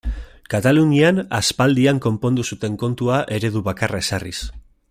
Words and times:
Katalunian 0.53 1.19
aspaldian 1.41 2.01
konpondu 2.07 2.49
zuten 2.55 2.81
kontua 2.85 3.23
eredu 3.39 3.67
bakarra 3.69 4.05
ezarriz. 4.07 4.37